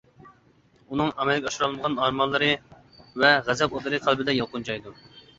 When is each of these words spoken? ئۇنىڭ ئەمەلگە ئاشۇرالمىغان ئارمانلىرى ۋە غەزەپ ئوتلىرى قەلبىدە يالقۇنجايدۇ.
ئۇنىڭ 0.93 1.09
ئەمەلگە 1.17 1.49
ئاشۇرالمىغان 1.49 1.97
ئارمانلىرى 2.05 2.47
ۋە 3.25 3.29
غەزەپ 3.49 3.75
ئوتلىرى 3.77 3.99
قەلبىدە 4.07 4.35
يالقۇنجايدۇ. 4.39 4.95